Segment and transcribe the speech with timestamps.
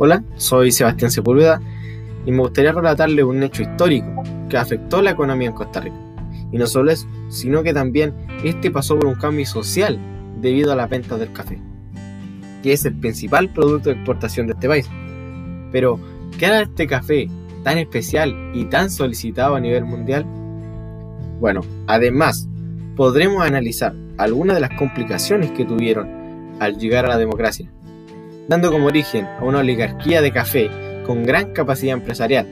[0.00, 1.60] Hola, soy Sebastián Sepúlveda
[2.24, 5.96] y me gustaría relatarle un hecho histórico que afectó la economía en Costa Rica.
[6.52, 8.14] Y no solo eso, sino que también
[8.44, 9.98] este pasó por un cambio social
[10.40, 11.58] debido a la venta del café,
[12.62, 14.88] que es el principal producto de exportación de este país.
[15.72, 15.98] Pero,
[16.38, 17.28] ¿qué hará este café
[17.64, 20.24] tan especial y tan solicitado a nivel mundial?
[21.40, 22.48] Bueno, además,
[22.94, 27.68] podremos analizar algunas de las complicaciones que tuvieron al llegar a la democracia,
[28.48, 30.70] dando como origen a una oligarquía de café
[31.06, 32.46] con gran capacidad empresarial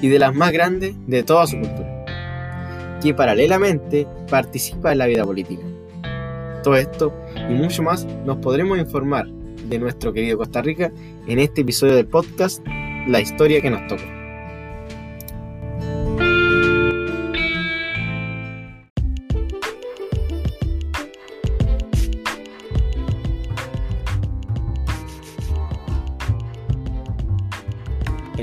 [0.00, 2.04] y de las más grandes de toda su cultura,
[3.02, 5.62] que paralelamente participa en la vida política.
[6.62, 7.12] Todo esto
[7.48, 10.92] y mucho más nos podremos informar de nuestro querido Costa Rica
[11.26, 12.64] en este episodio del podcast
[13.08, 14.25] La historia que nos toca.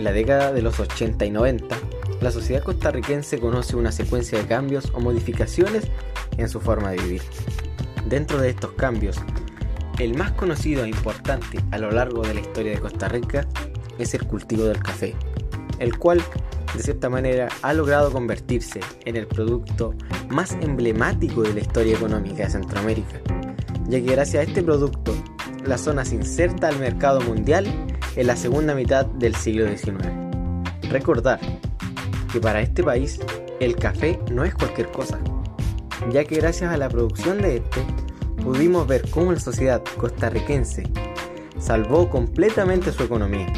[0.04, 1.78] La década de los 80 y 90,
[2.20, 5.86] la sociedad costarricense conoce una secuencia de cambios o modificaciones
[6.36, 7.22] en su forma de vivir.
[8.10, 9.16] Dentro de estos cambios,
[10.00, 13.48] el más conocido e importante a lo largo de la historia de Costa Rica
[13.98, 15.16] es el cultivo del café,
[15.80, 16.22] el cual
[16.76, 19.96] de cierta manera ha logrado convertirse en el producto
[20.28, 23.22] más emblemático de la historia económica de Centroamérica,
[23.88, 25.16] ya que gracias a este producto
[25.66, 27.66] la zona se inserta al mercado mundial
[28.16, 30.10] en la segunda mitad del siglo XIX.
[30.90, 31.40] Recordar
[32.32, 33.20] que para este país
[33.60, 35.20] el café no es cualquier cosa,
[36.12, 37.82] ya que gracias a la producción de este
[38.44, 40.84] pudimos ver cómo la sociedad costarricense
[41.60, 43.52] salvó completamente su economía.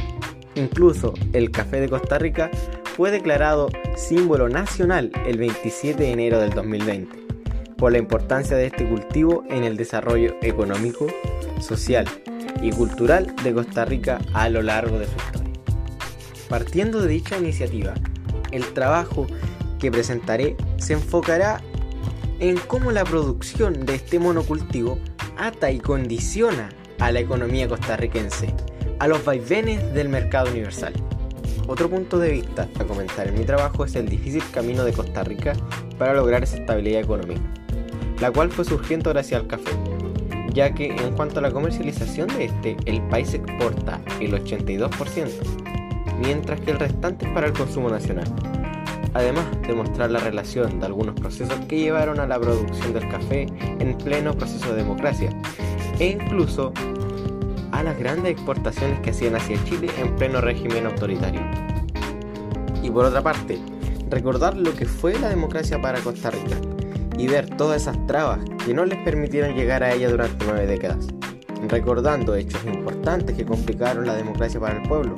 [0.55, 2.49] Incluso el café de Costa Rica
[2.95, 7.25] fue declarado símbolo nacional el 27 de enero del 2020
[7.77, 11.07] por la importancia de este cultivo en el desarrollo económico,
[11.59, 12.07] social
[12.61, 15.53] y cultural de Costa Rica a lo largo de su historia.
[16.49, 17.93] Partiendo de dicha iniciativa,
[18.51, 19.27] el trabajo
[19.79, 21.61] que presentaré se enfocará
[22.39, 24.99] en cómo la producción de este monocultivo
[25.37, 28.53] ata y condiciona a la economía costarricense,
[28.99, 30.93] a los vaivenes del mercado universal.
[31.67, 35.23] Otro punto de vista a comentar en mi trabajo es el difícil camino de Costa
[35.23, 35.53] Rica
[35.97, 37.41] para lograr esa estabilidad económica,
[38.19, 39.71] la cual fue surgiendo gracias al café,
[40.55, 45.29] ya que en cuanto a la comercialización de este, el país exporta el 82%,
[46.19, 48.25] mientras que el restante es para el consumo nacional.
[49.13, 53.47] Además de mostrar la relación de algunos procesos que llevaron a la producción del café
[53.79, 55.29] en pleno proceso de democracia,
[55.99, 56.73] e incluso
[57.71, 61.41] a las grandes exportaciones que hacían hacia Chile en pleno régimen autoritario.
[62.81, 63.59] Y por otra parte,
[64.09, 66.57] recordar lo que fue la democracia para Costa Rica,
[67.17, 71.07] y ver todas esas trabas que no les permitieron llegar a ella durante nueve décadas,
[71.67, 75.15] recordando hechos importantes que complicaron la democracia para el pueblo,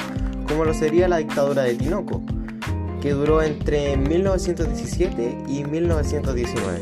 [0.47, 2.22] como lo sería la dictadura de Tinoco,
[3.02, 6.81] que duró entre 1917 y 1919,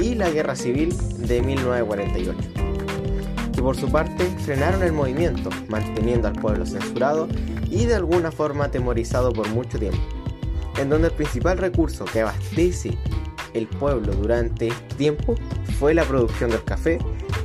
[0.00, 2.38] y la guerra civil de 1948,
[3.52, 7.28] que por su parte frenaron el movimiento, manteniendo al pueblo censurado
[7.70, 9.98] y de alguna forma atemorizado por mucho tiempo,
[10.78, 12.98] en donde el principal recurso que abastece
[13.54, 15.34] el pueblo durante este tiempo
[15.78, 16.98] fue la producción del café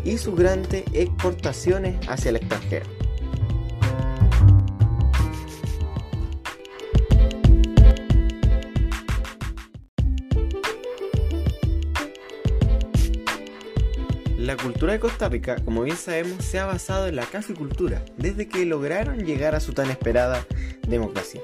[0.04, 2.86] y sus grandes exportaciones hacia el extranjero.
[14.38, 18.48] La cultura de Costa Rica, como bien sabemos, se ha basado en la caficultura desde
[18.48, 20.44] que lograron llegar a su tan esperada
[20.88, 21.40] democracia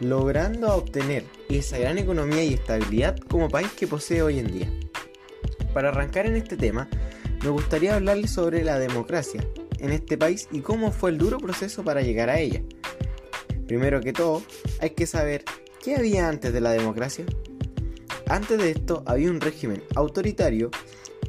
[0.00, 4.72] logrando obtener esa gran economía y estabilidad como país que posee hoy en día.
[5.74, 6.88] Para arrancar en este tema,
[7.42, 9.44] me gustaría hablarles sobre la democracia
[9.78, 12.62] en este país y cómo fue el duro proceso para llegar a ella.
[13.66, 14.42] Primero que todo,
[14.80, 15.44] hay que saber
[15.82, 17.24] qué había antes de la democracia.
[18.28, 20.70] Antes de esto había un régimen autoritario,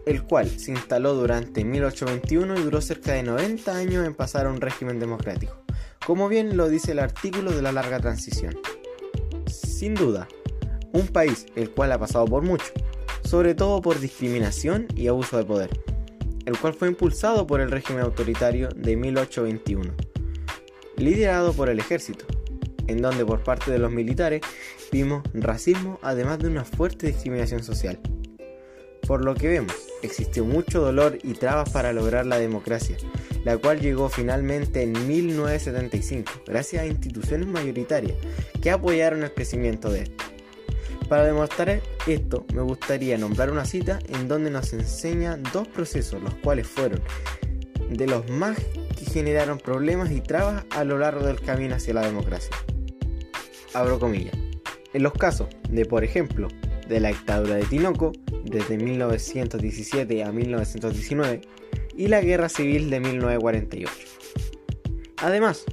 [0.05, 4.49] el cual se instaló durante 1821 y duró cerca de 90 años en pasar a
[4.49, 5.61] un régimen democrático
[6.05, 8.57] como bien lo dice el artículo de la larga transición.
[9.81, 10.27] Sin duda,
[10.93, 12.67] un país el cual ha pasado por mucho,
[13.23, 15.71] sobre todo por discriminación y abuso de poder,
[16.45, 19.91] el cual fue impulsado por el régimen autoritario de 1821,
[20.97, 22.25] liderado por el ejército,
[22.85, 24.41] en donde por parte de los militares
[24.91, 27.99] vimos racismo además de una fuerte discriminación social.
[29.07, 29.73] Por lo que vemos,
[30.03, 32.97] existió mucho dolor y trabas para lograr la democracia,
[33.43, 38.15] la cual llegó finalmente en 1975, gracias a instituciones mayoritarias
[38.61, 40.23] que apoyaron el crecimiento de esto.
[41.09, 46.33] Para demostrar esto, me gustaría nombrar una cita en donde nos enseña dos procesos, los
[46.35, 47.01] cuales fueron
[47.89, 48.57] de los más
[48.97, 52.55] que generaron problemas y trabas a lo largo del camino hacia la democracia.
[53.73, 54.35] Abro comillas.
[54.93, 56.47] En los casos de, por ejemplo,
[56.87, 58.11] de la dictadura de Tinoco,
[58.45, 61.41] desde 1917 a 1919,
[62.01, 63.93] y la guerra civil de 1948.
[65.17, 65.65] Además,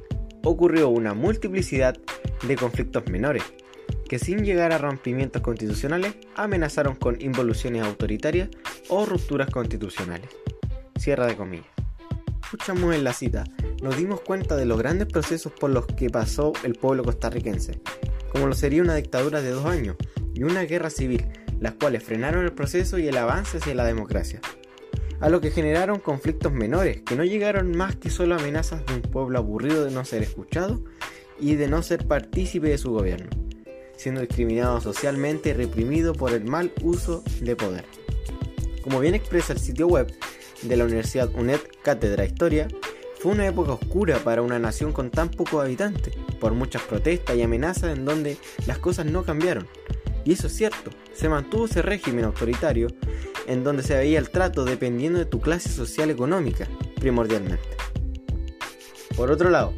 [0.44, 1.96] ocurrió una multiplicidad
[2.46, 3.42] de conflictos menores,
[4.06, 8.50] que sin llegar a rompimientos constitucionales amenazaron con involuciones autoritarias
[8.90, 10.28] o rupturas constitucionales.
[10.98, 11.68] Cierra de comillas.
[12.42, 13.44] Escuchamos en la cita,
[13.82, 17.80] nos dimos cuenta de los grandes procesos por los que pasó el pueblo costarricense,
[18.30, 19.96] como lo sería una dictadura de dos años
[20.34, 21.24] y una guerra civil,
[21.58, 24.42] las cuales frenaron el proceso y el avance hacia la democracia,
[25.20, 29.02] a lo que generaron conflictos menores que no llegaron más que solo amenazas de un
[29.02, 30.82] pueblo aburrido de no ser escuchado
[31.40, 33.28] y de no ser partícipe de su gobierno,
[33.96, 37.84] siendo discriminado socialmente y reprimido por el mal uso de poder.
[38.82, 40.12] Como bien expresa el sitio web
[40.62, 42.68] de la Universidad UNED Cátedra Historia,
[43.20, 47.42] fue una época oscura para una nación con tan pocos habitantes, por muchas protestas y
[47.42, 48.36] amenazas en donde
[48.66, 49.66] las cosas no cambiaron.
[50.24, 52.88] Y eso es cierto, se mantuvo ese régimen autoritario
[53.48, 56.68] en donde se veía el trato dependiendo de tu clase social económica,
[57.00, 57.66] primordialmente.
[59.16, 59.72] Por otro lado,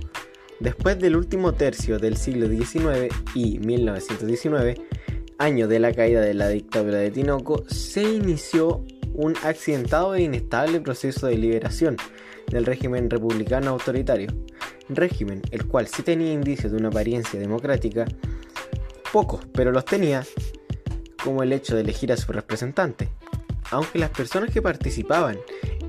[0.59, 4.75] después del último tercio del siglo XIX y 1919,
[5.39, 8.85] año de la caída de la dictadura de Tinoco, se inició
[9.15, 11.97] un accidentado e inestable proceso de liberación
[12.49, 14.29] del régimen republicano autoritario,
[14.89, 18.05] régimen el cual sí tenía indicios de una apariencia democrática,
[19.13, 20.25] pocos, pero los tenía,
[21.23, 23.09] como el hecho de elegir a su representante,
[23.71, 25.39] aunque las personas que participaban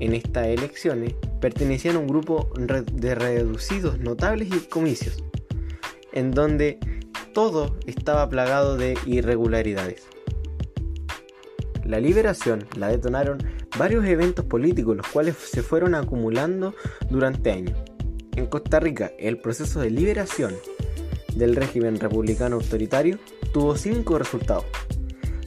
[0.00, 5.22] en estas elecciones pertenecían a un grupo de reducidos notables y comicios,
[6.12, 6.78] en donde
[7.32, 10.06] todo estaba plagado de irregularidades.
[11.84, 13.38] La liberación la detonaron
[13.76, 16.74] varios eventos políticos, los cuales se fueron acumulando
[17.10, 17.76] durante años.
[18.36, 20.54] En Costa Rica, el proceso de liberación
[21.34, 23.18] del régimen republicano autoritario
[23.52, 24.64] tuvo cinco resultados.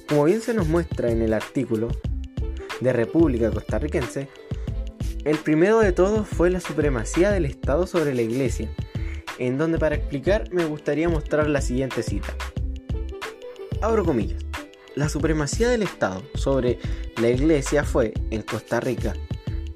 [0.07, 1.89] Como bien se nos muestra en el artículo
[2.81, 4.27] de República Costarricense,
[5.23, 8.69] el primero de todos fue la supremacía del Estado sobre la Iglesia,
[9.39, 12.33] en donde para explicar me gustaría mostrar la siguiente cita.
[13.81, 14.45] Abro comillas.
[14.95, 16.79] La supremacía del Estado sobre
[17.17, 19.13] la Iglesia fue, en Costa Rica,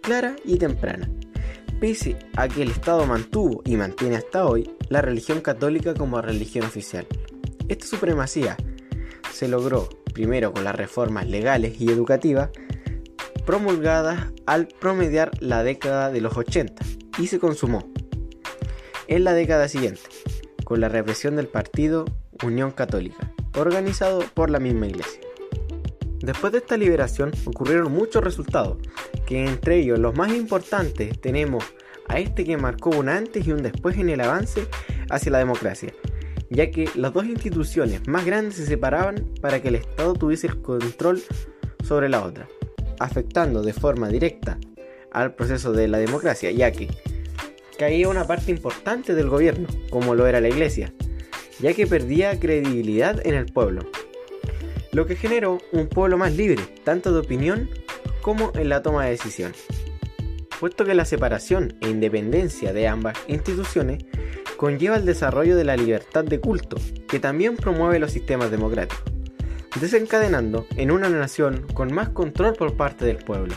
[0.02, 1.10] clara y temprana,
[1.80, 6.66] pese a que el Estado mantuvo y mantiene hasta hoy la religión católica como religión
[6.66, 7.08] oficial.
[7.68, 8.56] Esta supremacía
[9.34, 12.50] se logró primero con las reformas legales y educativas
[13.50, 16.86] promulgadas al promediar la década de los 80
[17.18, 17.92] y se consumó
[19.08, 20.04] en la década siguiente
[20.66, 22.06] con la represión del partido
[22.44, 25.22] Unión Católica organizado por la misma iglesia.
[26.20, 28.78] Después de esta liberación ocurrieron muchos resultados,
[29.26, 31.64] que entre ellos los más importantes tenemos
[32.08, 34.68] a este que marcó un antes y un después en el avance
[35.10, 35.92] hacia la democracia,
[36.52, 40.62] ya que las dos instituciones más grandes se separaban para que el Estado tuviese el
[40.62, 41.24] control
[41.84, 42.48] sobre la otra,
[43.00, 44.58] afectando de forma directa
[45.12, 46.90] al proceso de la democracia, ya que
[47.78, 50.94] caía una parte importante del gobierno, como lo era la iglesia,
[51.60, 53.90] ya que perdía credibilidad en el pueblo,
[54.92, 57.70] lo que generó un pueblo más libre, tanto de opinión
[58.22, 59.66] como en la toma de decisiones.
[60.60, 64.04] Puesto que la separación e independencia de ambas instituciones
[64.58, 66.76] conlleva el desarrollo de la libertad de culto,
[67.08, 69.14] que también promueve los sistemas democráticos,
[69.80, 73.56] desencadenando en una nación con más control por parte del pueblo.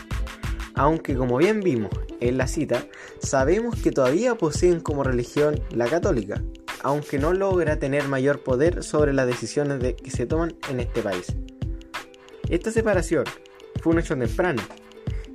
[0.75, 2.85] Aunque como bien vimos en la cita,
[3.19, 6.41] sabemos que todavía poseen como religión la católica,
[6.81, 11.35] aunque no logra tener mayor poder sobre las decisiones que se toman en este país.
[12.49, 13.25] Esta separación
[13.81, 14.61] fue un hecho temprano,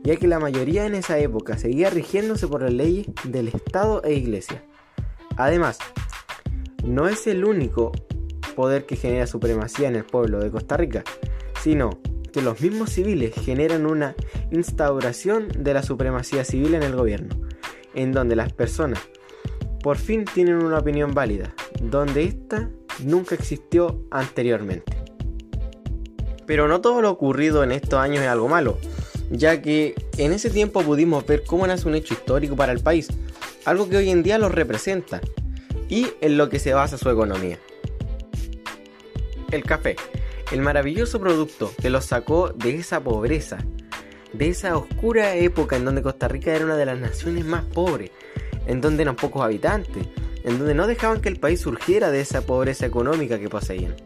[0.02, 4.14] ya que la mayoría en esa época seguía rigiéndose por las leyes del Estado e
[4.14, 4.64] Iglesia.
[5.36, 5.78] Además,
[6.84, 7.92] no es el único
[8.58, 11.04] poder que genera supremacía en el pueblo de Costa Rica,
[11.62, 12.00] sino
[12.32, 14.16] que los mismos civiles generan una
[14.50, 17.36] instauración de la supremacía civil en el gobierno,
[17.94, 18.98] en donde las personas
[19.80, 22.68] por fin tienen una opinión válida, donde esta
[23.04, 24.92] nunca existió anteriormente.
[26.44, 28.78] Pero no todo lo ocurrido en estos años es algo malo,
[29.30, 33.06] ya que en ese tiempo pudimos ver cómo nace un hecho histórico para el país,
[33.64, 35.20] algo que hoy en día lo representa
[35.88, 37.60] y en lo que se basa su economía.
[39.50, 39.96] El café,
[40.52, 43.58] el maravilloso producto que los sacó de esa pobreza,
[44.32, 48.10] de esa oscura época en donde Costa Rica era una de las naciones más pobres,
[48.66, 50.06] en donde eran pocos habitantes,
[50.44, 53.96] en donde no dejaban que el país surgiera de esa pobreza económica que poseían,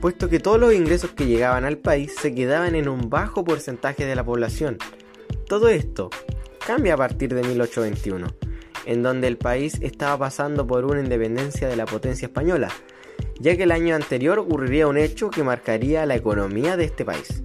[0.00, 4.04] puesto que todos los ingresos que llegaban al país se quedaban en un bajo porcentaje
[4.06, 4.78] de la población.
[5.46, 6.10] Todo esto
[6.66, 8.26] cambia a partir de 1821,
[8.86, 12.70] en donde el país estaba pasando por una independencia de la potencia española,
[13.40, 17.42] ya que el año anterior ocurriría un hecho que marcaría la economía de este país.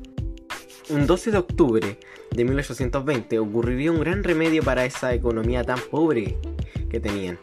[0.90, 2.00] Un 12 de octubre
[2.32, 6.38] de 1820 ocurriría un gran remedio para esa economía tan pobre
[6.90, 7.38] que tenían.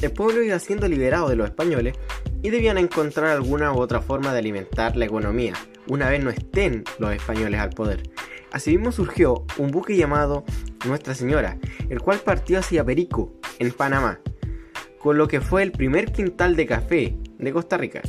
[0.00, 1.94] El pueblo iba siendo liberado de los españoles
[2.42, 5.54] y debían encontrar alguna u otra forma de alimentar la economía,
[5.88, 8.02] una vez no estén los españoles al poder.
[8.50, 10.44] Asimismo surgió un buque llamado
[10.86, 14.20] Nuestra Señora, el cual partió hacia Perico, en Panamá,
[14.98, 18.02] con lo que fue el primer quintal de café de Costa Rica.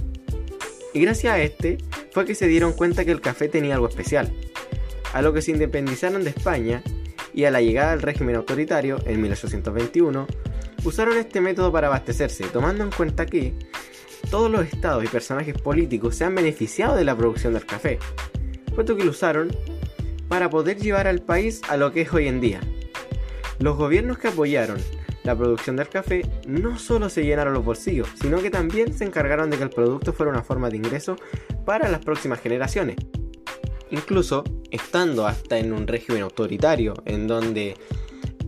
[0.94, 1.78] Y gracias a este
[2.12, 4.32] fue que se dieron cuenta que el café tenía algo especial,
[5.14, 6.84] a lo que se independizaron de España
[7.34, 10.28] y a la llegada del régimen autoritario en 1821,
[10.84, 13.54] usaron este método para abastecerse, tomando en cuenta que
[14.30, 17.98] todos los estados y personajes políticos se han beneficiado de la producción del café,
[18.76, 19.56] puesto que lo usaron
[20.28, 22.62] para poder llevar al país a lo que es hoy en día.
[23.60, 24.78] Los gobiernos que apoyaron
[25.24, 29.50] la producción del café no solo se llenaron los bolsillos, sino que también se encargaron
[29.50, 31.16] de que el producto fuera una forma de ingreso
[31.66, 32.98] para las próximas generaciones.
[33.90, 37.78] Incluso estando hasta en un régimen autoritario, en donde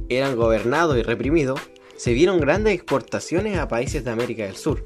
[0.09, 1.59] eran gobernados y reprimidos,
[1.95, 4.83] se vieron grandes exportaciones a países de América del Sur,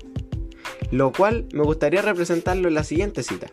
[0.91, 3.47] lo cual me gustaría representarlo en la siguiente cita.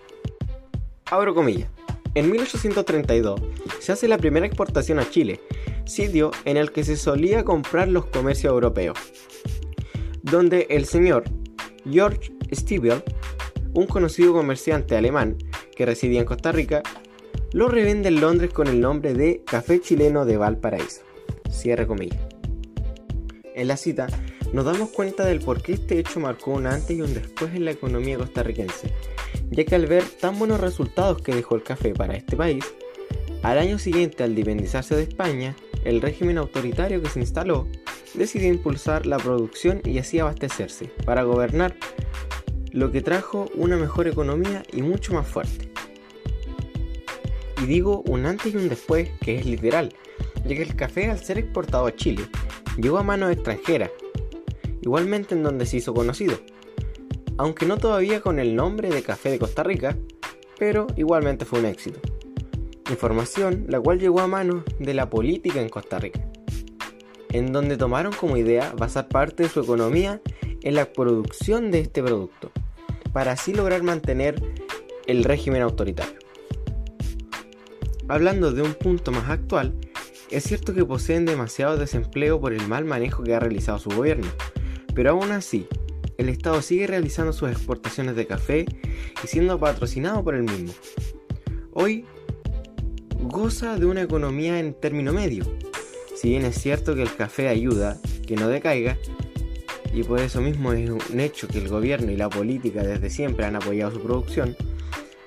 [1.07, 1.71] Abro comillas.
[2.15, 3.41] En 1832
[3.79, 5.41] se hace la primera exportación a Chile,
[5.87, 8.99] sitio en el que se solía comprar los comercios europeos,
[10.23, 11.25] donde el señor
[11.91, 13.03] George Stiebel,
[13.75, 15.37] un conocido comerciante alemán
[15.75, 16.83] que residía en Costa Rica,
[17.53, 21.03] lo revende en Londres con el nombre de Café Chileno de Valparaíso.
[21.51, 22.21] Cierre comillas.
[23.55, 24.09] En la cita
[24.53, 27.65] nos damos cuenta del por qué este hecho marcó un antes y un después en
[27.65, 28.93] la economía costarricense,
[29.51, 32.65] ya que al ver tan buenos resultados que dejó el café para este país,
[33.43, 37.69] al año siguiente al independizarse de España, el régimen autoritario que se instaló
[38.15, 41.77] decidió impulsar la producción y así abastecerse para gobernar,
[42.73, 45.71] lo que trajo una mejor economía y mucho más fuerte.
[47.63, 49.95] Y digo un antes y un después que es literal,
[50.45, 52.27] ya que el café al ser exportado a Chile
[52.77, 53.91] llegó a manos extranjeras,
[54.83, 56.37] igualmente en donde se hizo conocido,
[57.39, 59.97] aunque no todavía con el nombre de Café de Costa Rica,
[60.59, 62.01] pero igualmente fue un éxito
[62.91, 66.21] información la cual llegó a manos de la política en Costa Rica,
[67.31, 70.21] en donde tomaron como idea basar parte de su economía
[70.63, 72.51] en la producción de este producto,
[73.13, 74.43] para así lograr mantener
[75.07, 76.19] el régimen autoritario.
[78.09, 79.75] Hablando de un punto más actual,
[80.31, 84.29] es cierto que poseen demasiado desempleo por el mal manejo que ha realizado su gobierno,
[84.95, 85.67] pero aún así,
[86.19, 88.67] el Estado sigue realizando sus exportaciones de café
[89.23, 90.73] y siendo patrocinado por el mismo.
[91.73, 92.07] Hoy
[93.21, 95.45] goza de una economía en término medio.
[96.15, 98.97] Si bien es cierto que el café ayuda que no decaiga,
[99.93, 103.47] y por eso mismo es un hecho que el gobierno y la política desde siempre
[103.47, 104.57] han apoyado su producción,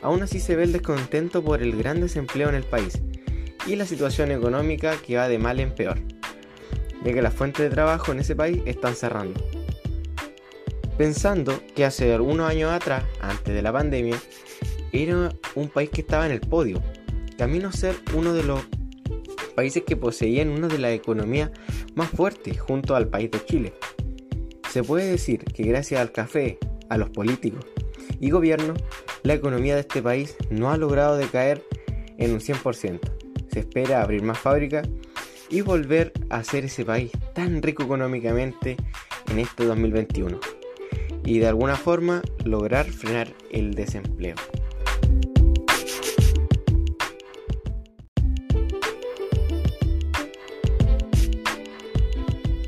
[0.02, 3.02] aún así se ve el descontento por el gran desempleo en el país
[3.68, 6.00] y la situación económica que va de mal en peor,
[7.04, 9.44] ya que las fuentes de trabajo en ese país están cerrando.
[10.98, 14.20] Pensando que hace algunos años atrás, antes de la pandemia,
[14.92, 16.82] era un país que estaba en el podio,
[17.40, 18.60] camino a ser uno de los
[19.56, 21.52] países que poseían una de las economías
[21.96, 23.74] más fuertes junto al país de Chile.
[24.70, 27.66] Se puede decir que gracias al café, a los políticos
[28.20, 28.78] y gobiernos,
[29.24, 31.64] la economía de este país no ha logrado decaer
[32.18, 33.00] en un 100%.
[33.50, 34.90] Se espera abrir más fábricas
[35.50, 38.76] y volver a ser ese país tan rico económicamente
[39.32, 40.42] en este 2021
[41.24, 44.36] y de alguna forma lograr frenar el desempleo.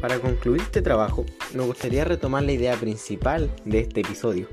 [0.02, 4.48] Para concluir este trabajo, me gustaría retomar la idea principal de este episodio,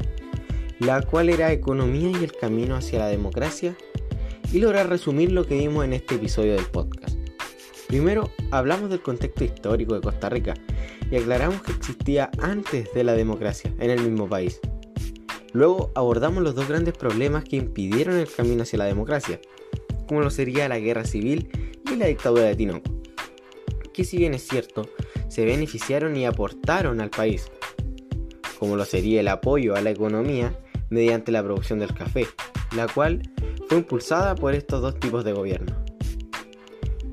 [0.79, 3.75] la cual era economía y el camino hacia la democracia,
[4.53, 7.17] y lograr resumir lo que vimos en este episodio del podcast.
[7.87, 10.53] Primero, hablamos del contexto histórico de Costa Rica
[11.11, 14.61] y aclaramos que existía antes de la democracia en el mismo país.
[15.55, 19.41] Luego abordamos los dos grandes problemas que impidieron el camino hacia la democracia,
[20.07, 21.49] como lo sería la guerra civil
[21.91, 22.91] y la dictadura de Tinoco.
[23.95, 24.83] Que si bien es cierto,
[25.29, 27.51] se beneficiaron y aportaron al país,
[28.59, 30.59] como lo sería el apoyo a la economía
[30.91, 32.27] mediante la producción del café,
[32.75, 33.23] la cual
[33.69, 35.77] fue impulsada por estos dos tipos de gobierno.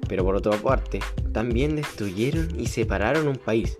[0.07, 1.00] Pero por otra parte,
[1.34, 3.77] también destruyeron y separaron un país,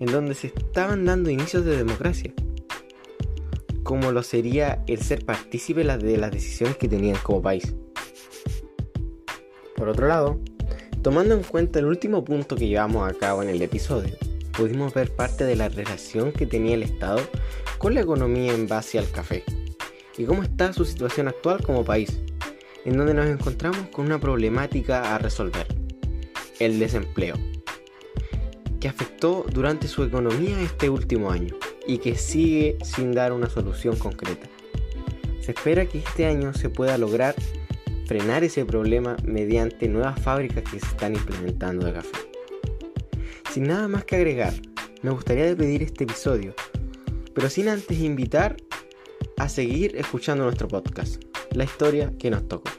[0.00, 2.32] en donde se estaban dando inicios de democracia,
[3.82, 7.74] como lo sería el ser partícipe de las decisiones que tenían como país.
[9.76, 10.40] Por otro lado,
[11.06, 14.16] Tomando en cuenta el último punto que llevamos a cabo en el episodio,
[14.56, 17.20] pudimos ver parte de la relación que tenía el Estado
[17.78, 19.44] con la economía en base al café
[20.18, 22.18] y cómo está su situación actual como país,
[22.84, 25.68] en donde nos encontramos con una problemática a resolver,
[26.58, 27.36] el desempleo,
[28.80, 31.54] que afectó durante su economía este último año
[31.86, 34.48] y que sigue sin dar una solución concreta.
[35.40, 37.36] Se espera que este año se pueda lograr
[38.06, 42.18] frenar ese problema mediante nuevas fábricas que se están implementando de café.
[43.52, 44.54] Sin nada más que agregar,
[45.02, 46.54] me gustaría despedir este episodio,
[47.34, 48.56] pero sin antes invitar
[49.36, 51.22] a seguir escuchando nuestro podcast,
[51.52, 52.70] la historia que nos tocó.